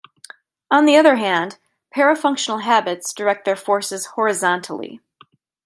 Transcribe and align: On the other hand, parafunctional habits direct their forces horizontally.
On 0.71 0.85
the 0.87 0.95
other 0.97 1.17
hand, 1.17 1.59
parafunctional 1.95 2.63
habits 2.63 3.13
direct 3.13 3.45
their 3.45 3.55
forces 3.55 4.07
horizontally. 4.15 4.99